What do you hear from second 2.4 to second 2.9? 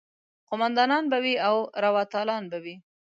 به وي.